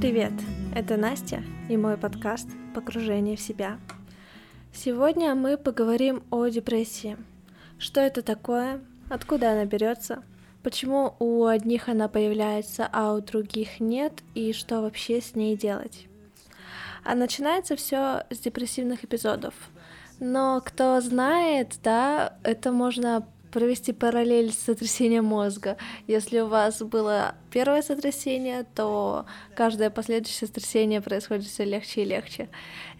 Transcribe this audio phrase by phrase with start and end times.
[0.00, 0.32] Привет,
[0.74, 3.78] это Настя и мой подкаст «Погружение в себя».
[4.72, 7.16] Сегодня мы поговорим о депрессии.
[7.78, 10.24] Что это такое, откуда она берется,
[10.64, 16.08] почему у одних она появляется, а у других нет, и что вообще с ней делать.
[17.04, 19.54] А начинается все с депрессивных эпизодов.
[20.18, 25.76] Но кто знает, да, это можно провести параллель с сотрясением мозга.
[26.06, 32.48] Если у вас было первое сотрясение, то каждое последующее сотрясение происходит все легче и легче.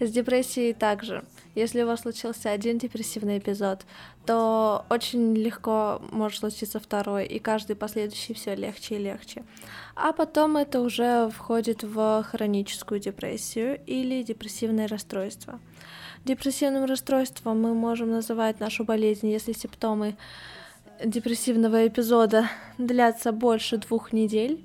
[0.00, 1.24] С депрессией также.
[1.54, 3.84] Если у вас случился один депрессивный эпизод,
[4.24, 9.44] то очень легко может случиться второй, и каждый последующий все легче и легче.
[9.96, 15.60] А потом это уже входит в хроническую депрессию или депрессивное расстройство.
[16.24, 20.16] Депрессивным расстройством мы можем называть нашу болезнь, если симптомы
[21.04, 22.48] депрессивного эпизода
[22.78, 24.62] длятся больше двух недель.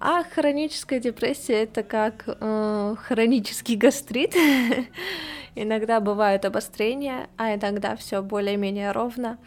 [0.00, 4.34] А хроническая депрессия это как э, хронический гастрит.
[5.62, 9.38] иногда бывают обострения, а иногда все более-менее ровно.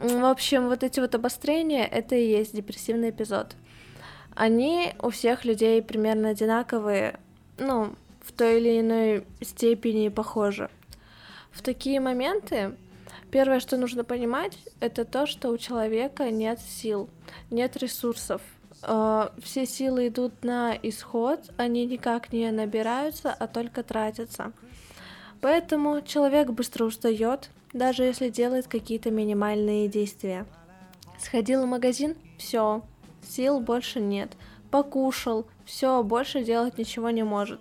[0.00, 3.54] В общем, вот эти вот обострения это и есть депрессивный эпизод.
[4.34, 7.18] Они у всех людей примерно одинаковые,
[7.58, 7.94] ну,
[8.30, 10.70] в той или иной степени похожи.
[11.50, 12.76] В такие моменты
[13.32, 17.10] первое, что нужно понимать, это то, что у человека нет сил,
[17.50, 18.40] нет ресурсов.
[18.82, 24.52] А, все силы идут на исход, они никак не набираются, а только тратятся.
[25.40, 30.46] Поэтому человек быстро устает, даже если делает какие-то минимальные действия.
[31.18, 32.82] Сходил в магазин, все,
[33.28, 34.32] сил больше нет.
[34.70, 37.60] Покушал, все, больше делать ничего не может.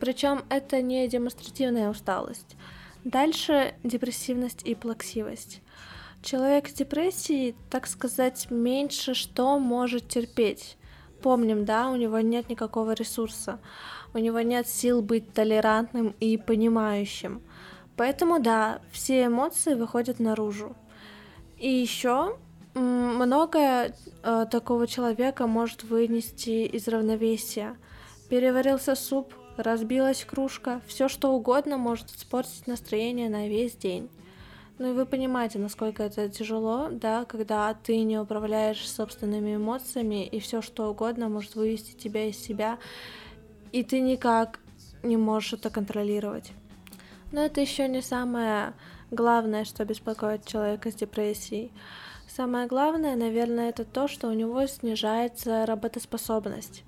[0.00, 2.56] Причем это не демонстративная усталость.
[3.04, 5.62] Дальше депрессивность и плаксивость.
[6.22, 10.76] Человек с депрессией, так сказать, меньше что может терпеть.
[11.22, 13.60] Помним, да, у него нет никакого ресурса,
[14.14, 17.42] у него нет сил быть толерантным и понимающим.
[17.96, 20.76] Поэтому, да, все эмоции выходят наружу.
[21.56, 22.36] И еще
[22.74, 27.76] многое э, такого человека может вынести из равновесия.
[28.28, 34.08] Переварился суп, разбилась кружка, все что угодно может испортить настроение на весь день.
[34.78, 40.38] Ну и вы понимаете, насколько это тяжело, да, когда ты не управляешь собственными эмоциями, и
[40.38, 42.78] все что угодно может вывести тебя из себя,
[43.72, 44.60] и ты никак
[45.02, 46.52] не можешь это контролировать.
[47.32, 48.72] Но это еще не самое
[49.10, 51.72] главное, что беспокоит человека с депрессией.
[52.28, 56.84] Самое главное, наверное, это то, что у него снижается работоспособность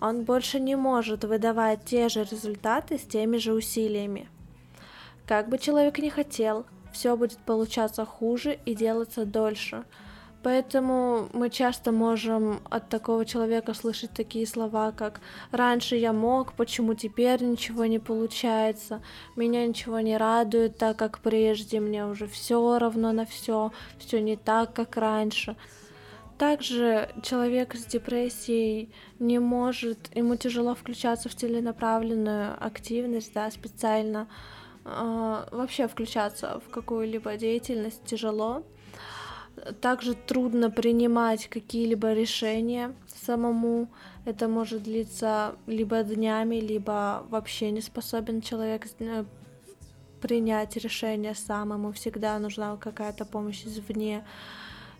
[0.00, 4.28] он больше не может выдавать те же результаты с теми же усилиями.
[5.26, 9.84] Как бы человек ни хотел, все будет получаться хуже и делаться дольше.
[10.42, 15.20] Поэтому мы часто можем от такого человека слышать такие слова, как
[15.50, 19.02] «раньше я мог, почему теперь ничего не получается,
[19.34, 24.36] меня ничего не радует, так как прежде мне уже все равно на все, все не
[24.36, 25.56] так, как раньше».
[26.38, 34.28] Также человек с депрессией не может, ему тяжело включаться в целенаправленную активность, да, специально
[34.84, 38.64] э, вообще включаться в какую-либо деятельность тяжело.
[39.80, 43.88] Также трудно принимать какие-либо решения самому.
[44.26, 49.24] Это может длиться либо днями, либо вообще не способен человек э,
[50.20, 51.72] принять решение сам.
[51.72, 54.22] Ему всегда нужна какая-то помощь извне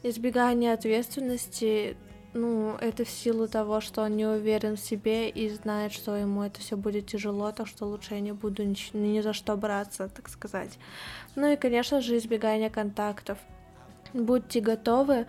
[0.08, 1.96] избегание ответственности,
[2.32, 6.42] ну, это в силу того, что он не уверен в себе и знает, что ему
[6.42, 10.08] это все будет тяжело, так что лучше я не буду ни, ни за что браться,
[10.08, 10.78] так сказать.
[11.34, 13.38] Ну и, конечно же, избегание контактов.
[14.12, 15.26] Будьте готовы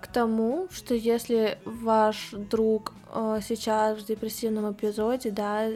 [0.00, 5.68] к тому, что если ваш друг э, сейчас в депрессивном эпизоде, да,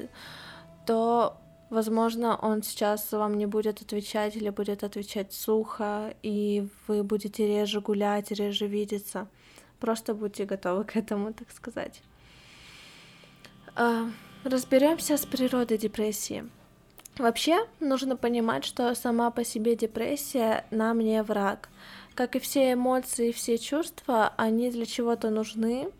[0.87, 1.37] то
[1.71, 7.81] Возможно, он сейчас вам не будет отвечать или будет отвечать сухо, и вы будете реже
[7.81, 9.29] гулять, реже видеться.
[9.79, 12.03] Просто будьте готовы к этому, так сказать.
[13.77, 14.07] А,
[14.45, 16.49] Разберемся с природой депрессии.
[17.19, 21.69] Вообще, нужно понимать, что сама по себе депрессия нам не враг.
[22.15, 25.91] Как и все эмоции, все чувства, они для чего-то нужны,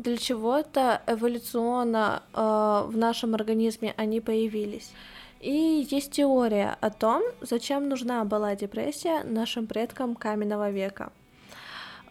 [0.00, 2.40] для чего-то эволюционно э,
[2.86, 4.90] в нашем организме они появились.
[5.40, 11.12] И есть теория о том, зачем нужна была депрессия нашим предкам каменного века.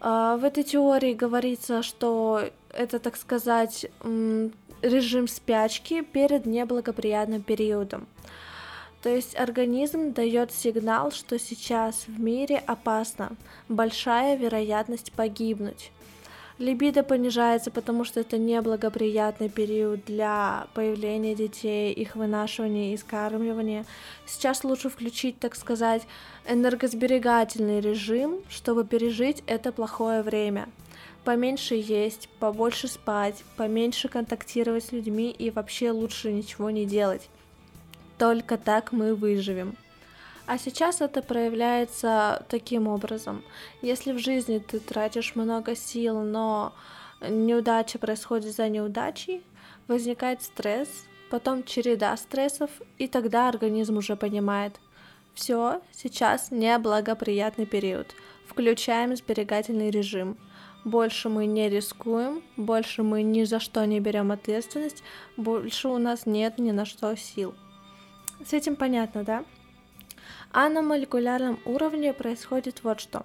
[0.00, 2.42] Э, в этой теории говорится, что
[2.72, 3.86] это, так сказать,
[4.82, 8.06] режим спячки перед неблагоприятным периодом.
[9.02, 13.32] То есть организм дает сигнал, что сейчас в мире опасно,
[13.68, 15.90] большая вероятность погибнуть.
[16.60, 23.86] Либидо понижается, потому что это неблагоприятный период для появления детей, их вынашивания и скармливания.
[24.26, 26.02] Сейчас лучше включить, так сказать,
[26.46, 30.68] энергосберегательный режим, чтобы пережить это плохое время.
[31.24, 37.30] Поменьше есть, побольше спать, поменьше контактировать с людьми и вообще лучше ничего не делать.
[38.18, 39.76] Только так мы выживем.
[40.50, 43.44] А сейчас это проявляется таким образом.
[43.82, 46.72] Если в жизни ты тратишь много сил, но
[47.20, 49.44] неудача происходит за неудачей,
[49.86, 50.88] возникает стресс,
[51.30, 52.68] потом череда стрессов,
[52.98, 54.80] и тогда организм уже понимает,
[55.34, 58.08] все, сейчас неблагоприятный период.
[58.48, 60.36] Включаем сберегательный режим.
[60.84, 65.04] Больше мы не рискуем, больше мы ни за что не берем ответственность,
[65.36, 67.54] больше у нас нет ни на что сил.
[68.44, 69.44] С этим понятно, да?
[70.52, 73.24] А на молекулярном уровне происходит вот что.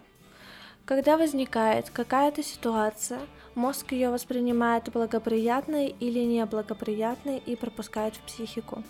[0.86, 3.20] Когда возникает какая-то ситуация,
[3.56, 8.84] мозг ее воспринимает благоприятной или неблагоприятной и пропускает в психику.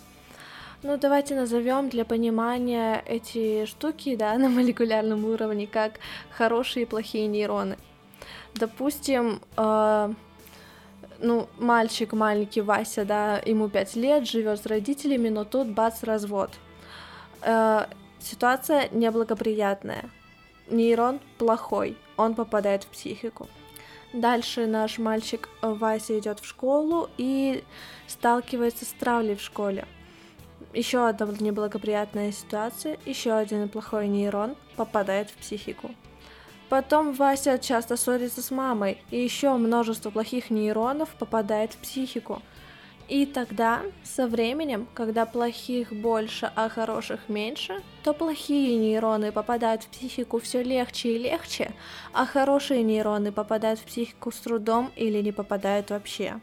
[0.82, 5.94] Ну, давайте назовем для понимания эти штуки, да, на молекулярном уровне, как
[6.30, 7.78] хорошие и плохие нейроны.
[8.54, 10.14] Допустим, э,
[11.18, 16.50] ну, мальчик маленький Вася, да, ему 5 лет, живет с родителями, но тут бац, развод.
[17.42, 17.86] Э,
[18.28, 20.10] Ситуация неблагоприятная.
[20.68, 23.46] Нейрон плохой, он попадает в психику.
[24.12, 27.62] Дальше наш мальчик Вася идет в школу и
[28.08, 29.86] сталкивается с травлей в школе.
[30.74, 35.92] Еще одна неблагоприятная ситуация, еще один плохой нейрон попадает в психику.
[36.68, 42.42] Потом Вася часто ссорится с мамой, и еще множество плохих нейронов попадает в психику–
[43.08, 49.88] и тогда, со временем, когда плохих больше, а хороших меньше, то плохие нейроны попадают в
[49.88, 51.72] психику все легче и легче,
[52.12, 56.40] а хорошие нейроны попадают в психику с трудом или не попадают вообще.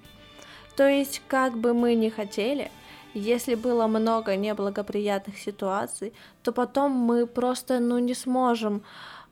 [0.78, 2.72] То есть, как бы мы ни хотели,
[3.14, 8.84] если было много неблагоприятных ситуаций, то потом мы просто ну, не сможем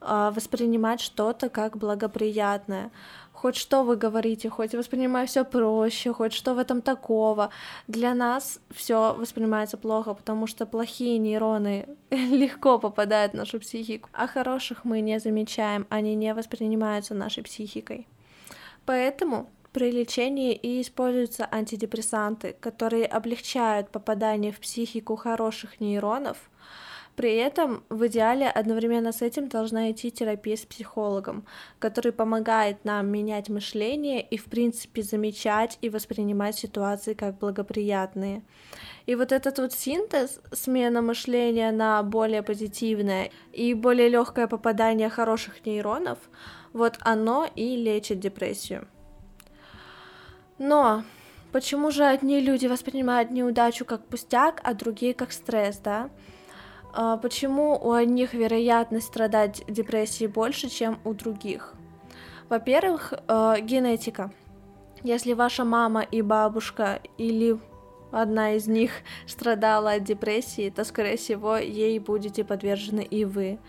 [0.01, 2.91] э, воспринимать что-то как благоприятное
[3.41, 7.49] хоть что вы говорите, хоть воспринимаю все проще, хоть что в этом такого.
[7.87, 14.27] Для нас все воспринимается плохо, потому что плохие нейроны легко попадают в нашу психику, а
[14.27, 18.07] хороших мы не замечаем, они не воспринимаются нашей психикой.
[18.85, 26.37] Поэтому при лечении и используются антидепрессанты, которые облегчают попадание в психику хороших нейронов,
[27.21, 31.45] при этом в идеале одновременно с этим должна идти терапия с психологом,
[31.77, 38.41] который помогает нам менять мышление и, в принципе, замечать и воспринимать ситуации как благоприятные.
[39.05, 45.63] И вот этот вот синтез, смена мышления на более позитивное и более легкое попадание хороших
[45.63, 46.17] нейронов,
[46.73, 48.87] вот оно и лечит депрессию.
[50.57, 51.03] Но
[51.51, 56.09] почему же одни люди воспринимают неудачу как пустяк, а другие как стресс, да?
[56.93, 61.73] А почему у одних вероятность страдать депрессией больше, чем у других?
[62.49, 64.31] Во-первых, э, генетика.
[65.03, 67.57] Если ваша мама и бабушка или
[68.11, 68.91] одна из них
[69.25, 73.59] страдала от депрессии, то, скорее всего, ей будете подвержены и вы.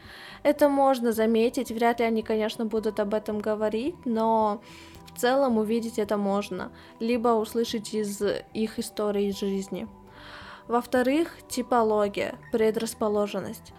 [0.42, 4.60] Это можно заметить, вряд ли они, конечно, будут об этом говорить, но
[5.14, 8.20] в целом увидеть это можно, либо услышать из
[8.52, 9.86] их истории из жизни.
[10.68, 13.72] Во-вторых, типология, предрасположенность.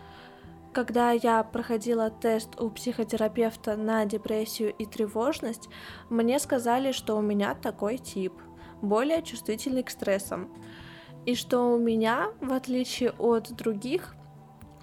[0.74, 5.70] Когда я проходила тест у психотерапевта на депрессию и тревожность,
[6.10, 8.34] мне сказали, что у меня такой тип,
[8.82, 10.50] более чувствительный к стрессам.
[11.26, 14.16] И что у меня, в отличие от других,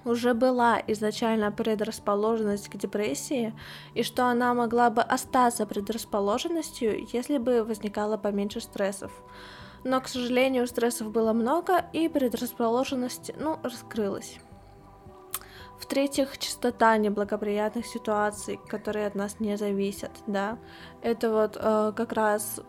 [0.04, 3.52] уже была изначально предрасположенность к депрессии,
[3.94, 9.12] и что она могла бы остаться предрасположенностью, если бы возникало поменьше стрессов
[9.84, 14.38] но, к сожалению, стрессов было много, и предрасположенность, ну, раскрылась.
[15.80, 20.58] В-третьих, частота неблагоприятных ситуаций, которые от нас не зависят, да.
[21.00, 22.60] Это вот э, как раз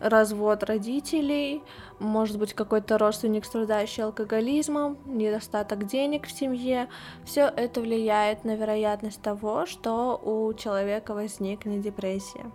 [0.00, 1.62] развод родителей,
[1.98, 6.88] может быть какой-то родственник, страдающий алкоголизмом, недостаток денег в семье.
[7.24, 12.50] Все это влияет на вероятность того, что у человека возникнет депрессия.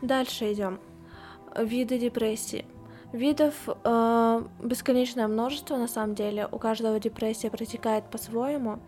[0.00, 0.80] Дальше идем.
[1.56, 2.64] Виды депрессии.
[3.12, 6.48] Видов э, бесконечное множество, на самом деле.
[6.50, 8.78] У каждого депрессия протекает по-своему.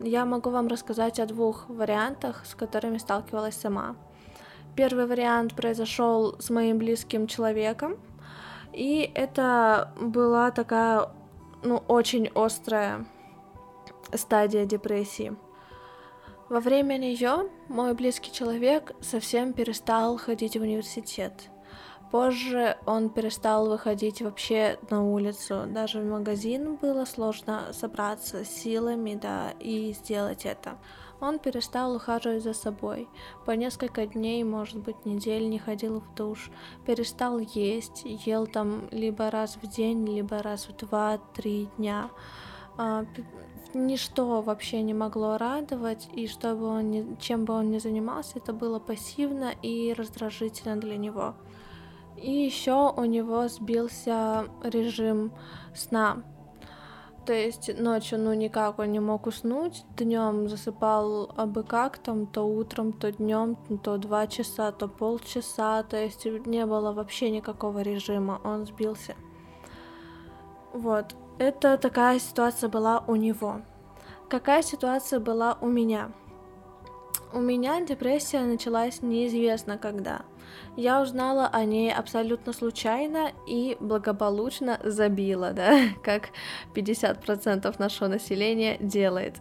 [0.00, 3.96] Я могу вам рассказать о двух вариантах, с которыми сталкивалась сама.
[4.74, 7.96] Первый вариант произошел с моим близким человеком,
[8.72, 11.10] и это была такая,
[11.62, 13.04] ну, очень острая
[14.14, 15.36] стадия депрессии.
[16.48, 21.49] Во время нее мой близкий человек совсем перестал ходить в университет.
[22.10, 25.64] Позже он перестал выходить вообще на улицу.
[25.68, 30.78] Даже в магазин было сложно собраться силами, да, и сделать это.
[31.20, 33.08] Он перестал ухаживать за собой.
[33.44, 36.50] По несколько дней, может быть, недель не ходил в душ.
[36.84, 38.02] Перестал есть.
[38.04, 42.10] Ел там либо раз в день, либо раз в два-три дня.
[42.76, 43.04] А,
[43.74, 48.52] ничто вообще не могло радовать, и чтобы он не, чем бы он ни занимался, это
[48.52, 51.34] было пассивно и раздражительно для него.
[52.20, 55.32] И еще у него сбился режим
[55.74, 56.22] сна.
[57.24, 62.42] То есть ночью, ну никак он не мог уснуть, днем засыпал абы как там, то
[62.42, 68.40] утром, то днем, то два часа, то полчаса, то есть не было вообще никакого режима,
[68.42, 69.14] он сбился.
[70.72, 73.62] Вот, это такая ситуация была у него.
[74.28, 76.12] Какая ситуация была у меня?
[77.32, 80.22] У меня депрессия началась неизвестно когда.
[80.76, 86.30] Я узнала о ней абсолютно случайно и благополучно забила, да, как
[86.74, 89.36] 50% нашего населения делает.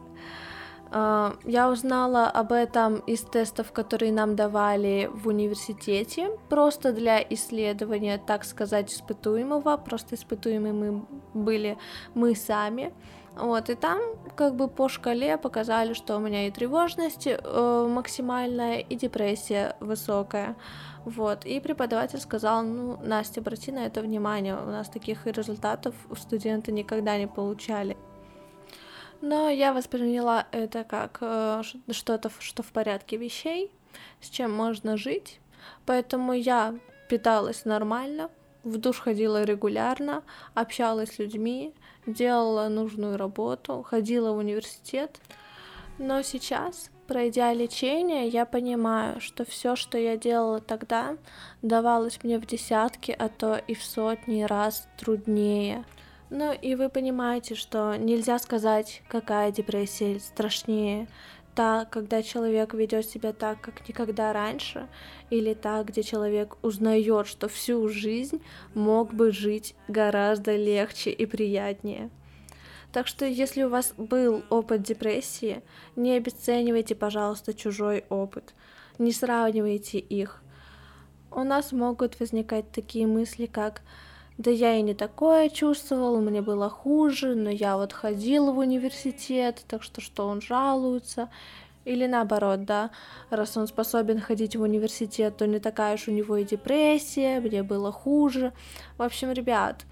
[0.92, 8.22] А, я узнала об этом из тестов, которые нам давали в университете, просто для исследования,
[8.24, 11.78] так сказать, испытуемого, просто испытуемыми были
[12.14, 12.94] мы сами.
[13.36, 14.00] Вот, и там
[14.36, 20.56] как бы по шкале показали, что у меня и тревожность э, максимальная, и депрессия высокая.
[21.06, 26.72] Вот, и преподаватель сказал, ну, Настя, обрати на это внимание, у нас таких результатов студенты
[26.72, 27.96] никогда не получали.
[29.22, 33.72] Но я восприняла это как э, что-то, что в порядке вещей,
[34.22, 35.40] с чем можно жить.
[35.86, 36.76] Поэтому я
[37.10, 38.30] питалась нормально,
[38.64, 41.74] в душ ходила регулярно, общалась с людьми,
[42.06, 45.20] делала нужную работу, ходила в университет.
[45.98, 51.18] Но сейчас, пройдя лечение, я понимаю, что все, что я делала тогда,
[51.62, 55.86] давалось мне в десятки, а то и в сотни раз труднее.
[56.30, 61.08] Ну и вы понимаете, что нельзя сказать, какая депрессия страшнее.
[61.60, 64.88] Та, когда человек ведет себя так, как никогда раньше,
[65.30, 68.42] или та, где человек узнает, что всю жизнь
[68.74, 72.12] мог бы жить гораздо легче и приятнее.
[72.94, 75.62] Так что, если у вас был опыт депрессии,
[75.98, 78.54] не обесценивайте, пожалуйста, чужой опыт,
[78.98, 80.42] не сравнивайте их.
[81.30, 83.82] У нас могут возникать такие мысли, как
[84.40, 89.66] да я и не такое чувствовал, мне было хуже, но я вот ходил в университет,
[89.68, 91.30] так что что он жалуется.
[91.84, 92.92] Или наоборот, да,
[93.30, 97.64] раз он способен ходить в университет, то не такая уж у него и депрессия, мне
[97.64, 98.54] было хуже.
[98.98, 99.84] В общем, ребят,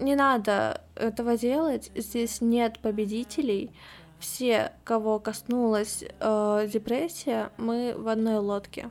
[0.00, 3.70] не надо этого делать, здесь нет победителей.
[4.18, 8.90] Все, кого коснулась э, депрессия, мы в одной лодке.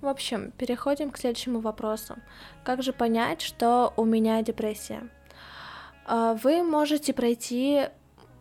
[0.00, 2.16] В общем, переходим к следующему вопросу.
[2.62, 5.08] Как же понять, что у меня депрессия?
[6.06, 7.88] А, вы можете пройти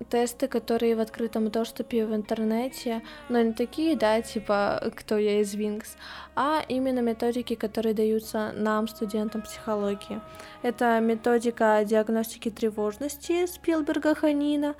[0.09, 5.55] тесты, которые в открытом доступе в интернете, но не такие, да, типа «Кто я из
[5.55, 5.97] Винкс»,
[6.35, 10.21] а именно методики, которые даются нам, студентам психологии.
[10.61, 14.75] Это методика диагностики тревожности Спилберга Ханина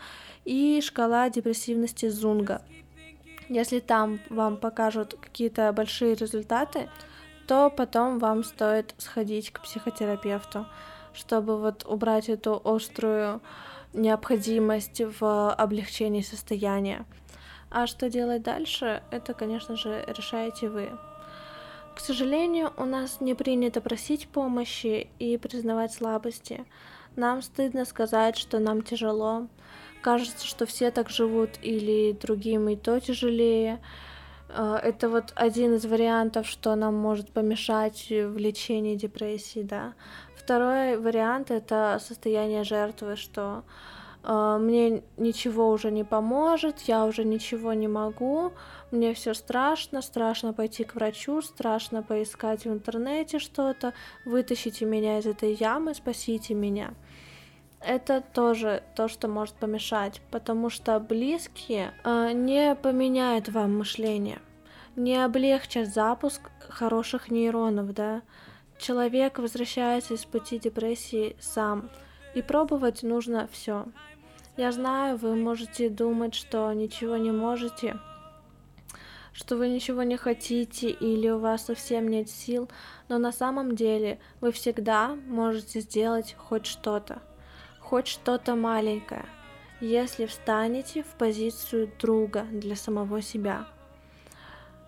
[0.46, 2.62] и шкала депрессивности Зунга–
[3.50, 6.90] если там вам покажут какие-то большие результаты,
[7.48, 10.66] то потом вам стоит сходить к психотерапевту,
[11.14, 13.42] чтобы вот убрать эту острую
[13.94, 17.06] необходимость в облегчении состояния.
[17.70, 20.90] А что делать дальше, это, конечно же, решаете вы.
[21.96, 26.66] К сожалению, у нас не принято просить помощи и признавать слабости.
[27.16, 29.48] Нам стыдно сказать, что нам тяжело,
[30.08, 33.82] кажется, что все так живут, или другим и то тяжелее.
[34.48, 39.96] А, это вот один из вариантов, что нам может помешать в лечении депрессии, да.
[40.34, 43.66] Второй вариант это состояние жертвы, что
[44.24, 48.54] э, мне ничего уже не поможет, я уже ничего не могу,
[48.92, 55.26] мне все страшно, страшно пойти к врачу, страшно поискать в интернете что-то, вытащите меня из
[55.26, 56.94] этой ямы, спасите меня
[57.82, 64.40] это тоже то, что может помешать, потому что близкие э, не поменяют вам мышление,
[64.96, 68.22] не облегчат запуск хороших нейронов, да.
[68.80, 71.90] Человек возвращается из пути депрессии сам,
[72.36, 73.86] и пробовать нужно все.
[74.56, 77.98] Я знаю, вы можете думать, что ничего не можете,
[79.34, 82.70] что вы ничего не хотите или у вас совсем нет сил,
[83.08, 87.22] но на самом деле вы всегда можете сделать хоть что-то
[87.90, 89.26] хоть что-то маленькое.
[89.80, 93.68] если встанете в позицию друга для самого себя.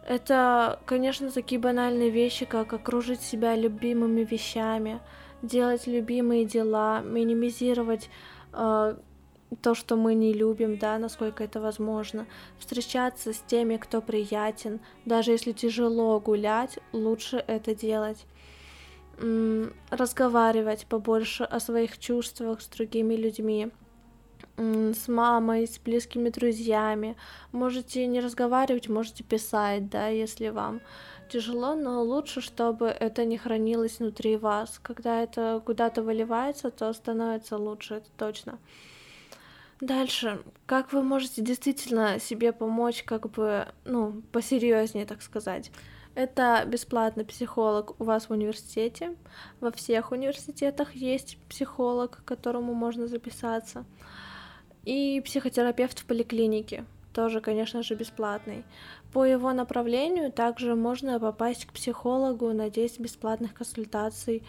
[0.07, 4.99] Это, конечно, такие банальные вещи, как окружить себя любимыми вещами,
[5.43, 8.09] делать любимые дела, минимизировать
[8.51, 8.95] э,
[9.61, 12.25] то, что мы не любим, да, насколько это возможно,
[12.57, 18.25] встречаться с теми, кто приятен, даже если тяжело гулять, лучше это делать
[19.89, 23.71] разговаривать побольше о своих чувствах с другими людьми,
[24.57, 27.15] с мамой, с близкими друзьями.
[27.51, 30.81] Можете не разговаривать, можете писать, да, если вам
[31.29, 34.79] тяжело, но лучше, чтобы это не хранилось внутри вас.
[34.81, 38.59] Когда это куда-то выливается, то становится лучше, это точно.
[39.79, 45.71] Дальше, как вы можете действительно себе помочь, как бы, ну, посерьезнее, так сказать.
[46.19, 49.15] Это бесплатный психолог у вас в университете.
[49.61, 53.85] Во всех университетах есть психолог, к которому можно записаться.
[54.83, 56.83] И психотерапевт в поликлинике,
[57.13, 58.65] тоже, конечно же, бесплатный.
[59.13, 64.43] По его направлению также можно попасть к психологу на 10 бесплатных консультаций,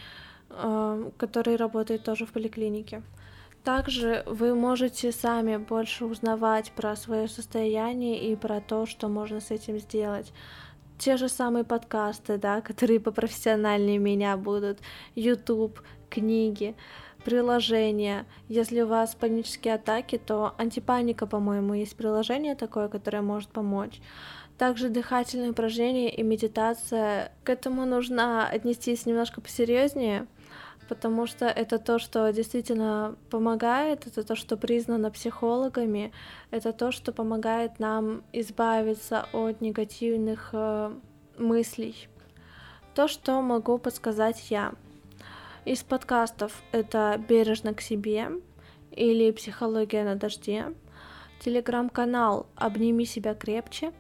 [0.49, 3.05] э, который работает тоже в поликлинике.
[3.63, 9.53] Также вы можете сами больше узнавать про свое состояние и про то, что можно с
[9.53, 10.33] этим сделать
[11.01, 14.79] те же самые подкасты, да, которые попрофессиональнее меня будут,
[15.17, 16.77] YouTube, книги,
[17.25, 18.27] приложения.
[18.49, 24.01] Если у вас панические атаки, то антипаника, по-моему, есть приложение такое, которое может помочь.
[24.59, 27.33] Также дыхательные упражнения и медитация.
[27.45, 30.27] К этому нужно отнестись немножко посерьезнее,
[30.91, 36.13] потому что это то, что действительно помогает, это то, что признано психологами,
[36.51, 40.93] это то, что помогает нам избавиться от негативных э,
[41.39, 42.09] мыслей.
[42.97, 44.73] То, что могу подсказать я.
[45.65, 48.29] Из подкастов это «Бережно к себе»
[48.91, 50.75] или «Психология на дожде»,
[51.45, 53.93] телеграм-канал «Обними себя крепче»,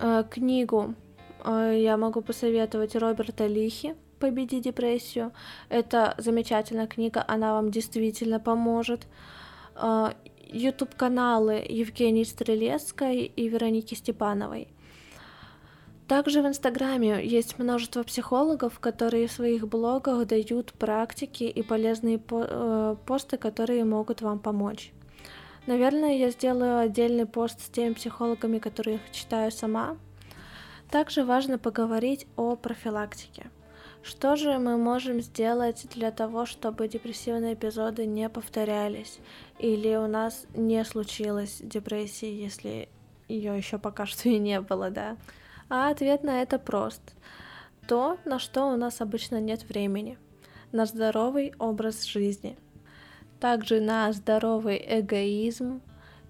[0.00, 0.96] э, книгу
[1.44, 5.32] э, я могу посоветовать Роберта Лихи «Победи депрессию».
[5.68, 9.06] Это замечательная книга, она вам действительно поможет.
[9.74, 10.14] А,
[11.68, 14.68] Евгении Стрелецкой и Вероники Степановой.
[16.08, 22.96] Также в Инстаграме есть множество психологов, которые в своих блогах дают практики и полезные э,
[23.04, 24.92] посты, которые могут вам помочь.
[25.66, 29.98] Наверное, я сделаю отдельный пост с теми психологами, которых читаю сама.
[30.90, 33.50] Также важно поговорить о профилактике.
[34.04, 39.18] Что же мы можем сделать для того, чтобы депрессивные эпизоды не повторялись?
[39.58, 42.90] Или у нас не случилось депрессии, если
[43.28, 45.16] ее еще пока что и не было, да?
[45.70, 47.00] А ответ на это прост.
[47.88, 50.18] То, на что у нас обычно нет времени.
[50.70, 52.58] На здоровый образ жизни.
[53.40, 55.80] Также на здоровый эгоизм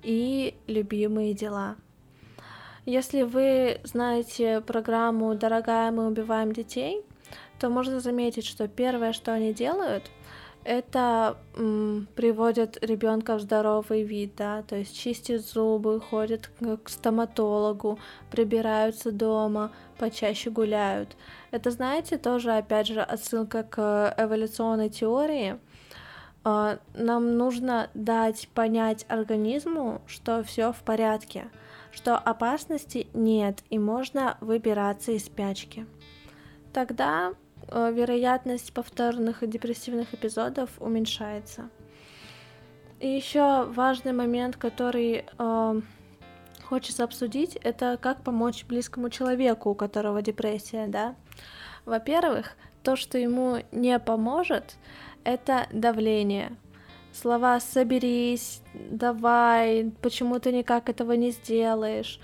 [0.05, 1.75] и любимые дела.
[2.87, 7.05] Если вы знаете программу «Дорогая, мы убиваем детей»,
[7.59, 10.11] то можно заметить, что первое, что они делают,
[10.65, 17.99] это м, приводят ребенка в здоровый вид, да, то есть чистят зубы, ходят к, стоматологу,
[18.31, 21.17] прибираются дома, почаще гуляют.
[21.51, 25.59] Это, знаете, тоже, опять же, отсылка к эволюционной теории.
[26.45, 31.49] А, нам нужно дать понять организму, что все в порядке,
[31.93, 35.87] что опасности нет и можно выбираться из спячки.
[36.73, 37.44] Тогда Э,
[37.93, 41.71] вероятность повторных депрессивных эпизодов уменьшается.
[43.01, 45.81] И еще важный момент, который э,
[46.63, 51.15] хочется обсудить, это как помочь близкому человеку, у которого депрессия, да.
[51.85, 54.77] Во-первых, то, что ему не поможет,
[55.25, 56.57] это давление.
[57.13, 62.19] Слова «соберись», «давай», «почему ты никак этого не сделаешь»,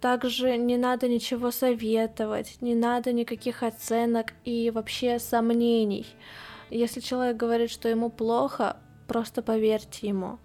[0.00, 6.06] также не надо ничего советовать, не надо никаких оценок и вообще сомнений.
[6.70, 10.38] Если человек говорит, что ему плохо, просто поверьте ему.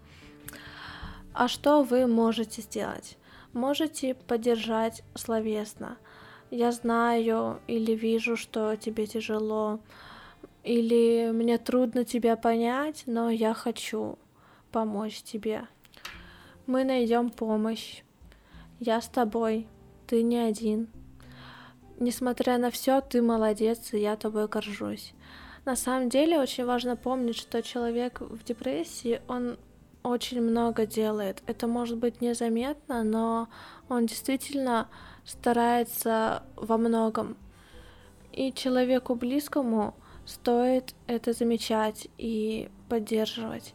[1.33, 3.17] А что вы можете сделать?
[3.53, 5.97] Можете поддержать словесно.
[6.49, 9.79] Я знаю или вижу, что тебе тяжело,
[10.63, 14.17] или мне трудно тебя понять, но я хочу
[14.71, 15.67] помочь тебе.
[16.65, 18.03] Мы найдем помощь
[18.83, 19.67] я с тобой,
[20.07, 20.89] ты не один.
[21.99, 25.13] Несмотря на все, ты молодец, и я тобой горжусь.
[25.65, 29.57] На самом деле очень важно помнить, что человек в депрессии, он
[30.03, 31.41] очень много делает.
[31.47, 33.47] Это может быть незаметно, но
[33.87, 34.89] он действительно
[35.23, 37.37] старается во многом.
[38.33, 43.73] И человеку близкому стоит это замечать и поддерживать.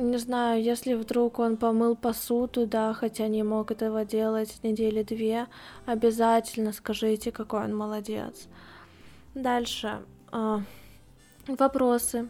[0.00, 5.46] Не знаю, если вдруг он помыл посуду, да, хотя не мог этого делать недели две,
[5.86, 8.48] обязательно скажите, какой он молодец.
[9.34, 10.02] Дальше.
[10.32, 10.62] А,
[11.46, 12.28] вопросы.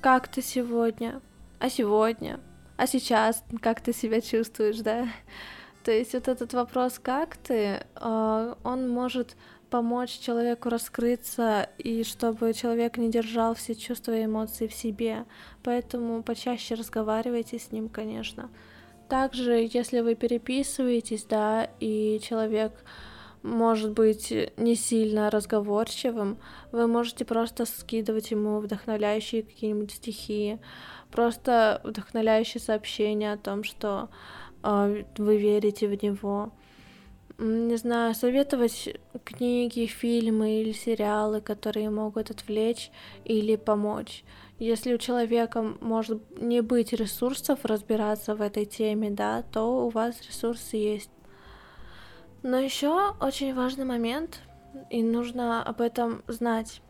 [0.00, 1.20] Как ты сегодня?
[1.58, 2.40] А сегодня?
[2.76, 5.08] А сейчас как ты себя чувствуешь, да?
[5.84, 9.36] То есть вот этот вопрос «как ты?», а, он может
[9.70, 15.24] помочь человеку раскрыться и чтобы человек не держал все чувства и эмоции в себе.
[15.62, 18.50] Поэтому почаще разговаривайте с ним, конечно.
[19.08, 22.72] Также, если вы переписываетесь, да, и человек
[23.42, 26.38] может быть не сильно разговорчивым,
[26.72, 30.58] вы можете просто скидывать ему вдохновляющие какие-нибудь стихи,
[31.10, 34.10] просто вдохновляющие сообщения о том, что
[34.62, 36.52] э, вы верите в него
[37.38, 42.90] не знаю, советовать книги, фильмы или сериалы, которые могут отвлечь
[43.24, 44.24] или помочь.
[44.58, 50.20] Если у человека может не быть ресурсов разбираться в этой теме, да, то у вас
[50.22, 51.10] ресурсы есть.
[52.42, 54.40] Но еще очень важный момент,
[54.90, 56.82] и нужно об этом знать,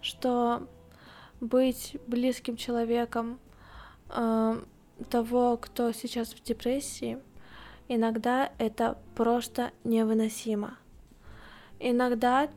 [0.00, 0.68] что
[1.40, 3.40] быть близким человеком
[4.10, 4.60] э,
[5.10, 7.18] того, кто сейчас в депрессии,
[7.88, 10.76] Иногда это просто невыносимо.
[11.78, 12.48] Иногда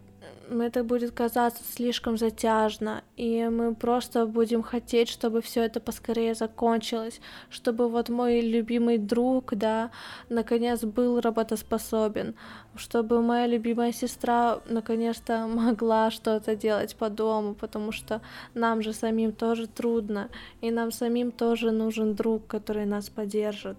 [0.50, 7.22] это будет казаться слишком затяжно, и мы просто будем хотеть, чтобы все это поскорее закончилось,
[7.50, 9.92] чтобы вот мой любимый друг, да,
[10.30, 12.36] наконец был работоспособен,
[12.76, 18.22] чтобы моя любимая сестра наконец-то могла что-то делать по дому, потому что
[18.54, 20.30] нам же самим тоже трудно,
[20.62, 23.78] и нам самим тоже нужен друг, который нас поддержит.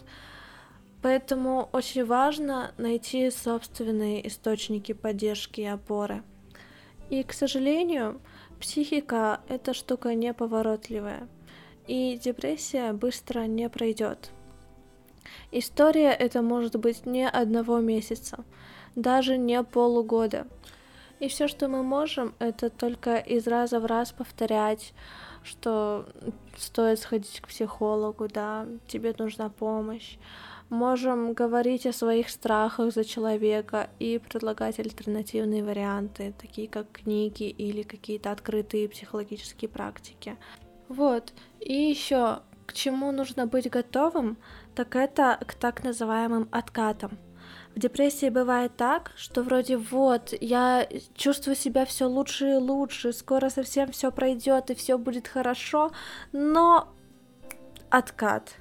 [1.02, 6.22] Поэтому очень важно найти собственные источники поддержки и опоры.
[7.08, 8.20] И, к сожалению,
[8.60, 11.26] психика— это штука неповоротливая,
[11.86, 14.30] и депрессия быстро не пройдет.
[15.50, 18.44] История это может быть не одного месяца,
[18.94, 20.46] даже не полугода.
[21.18, 24.94] И все, что мы можем, это только из раза в раз повторять,
[25.42, 26.06] что
[26.56, 30.16] стоит сходить к психологу, да, тебе нужна помощь,
[30.70, 37.82] можем говорить о своих страхах за человека и предлагать альтернативные варианты, такие как книги или
[37.82, 40.36] какие-то открытые психологические практики.
[40.88, 41.32] Вот.
[41.58, 44.38] И еще к чему нужно быть готовым,
[44.76, 47.18] так это к так называемым откатам.
[47.74, 53.48] В депрессии бывает так, что вроде вот, я чувствую себя все лучше и лучше, скоро
[53.48, 55.90] совсем все пройдет и все будет хорошо,
[56.32, 56.94] но
[57.90, 58.59] откат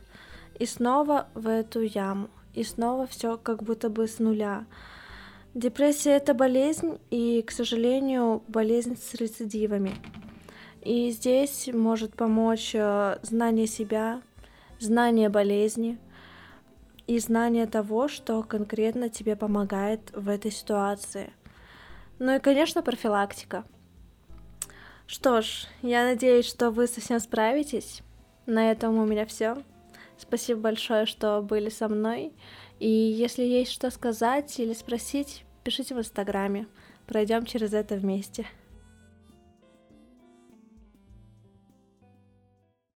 [0.59, 4.65] и снова в эту яму, и снова все как будто бы с нуля.
[5.55, 9.95] Депрессия это болезнь, и, к сожалению, болезнь с рецидивами.
[10.81, 14.21] И здесь может помочь э, знание себя,
[14.79, 15.97] знание болезни
[17.07, 21.33] и знание того, что конкретно тебе помогает в этой ситуации.
[22.19, 23.65] Ну и, конечно, профилактика.
[25.07, 28.03] Что ж, я надеюсь, что вы совсем справитесь.
[28.45, 29.57] На этом у меня все.
[30.19, 32.33] Спасибо большое, что были со мной.
[32.79, 36.67] И если есть что сказать или спросить, пишите в Инстаграме.
[37.07, 38.45] Пройдем через это вместе.